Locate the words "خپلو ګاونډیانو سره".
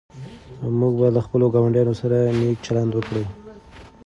1.25-2.17